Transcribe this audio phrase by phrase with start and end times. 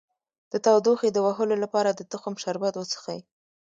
[0.51, 3.19] د تودوخې د وهلو لپاره د تخم شربت وڅښئ